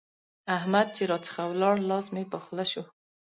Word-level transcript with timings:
احمد 0.57 0.87
چې 0.95 1.03
راڅخه 1.11 1.43
ولاړ؛ 1.47 1.75
لاس 1.89 2.05
مې 2.13 2.23
په 2.31 2.37
خوله 2.43 2.65
شو. 2.71 2.83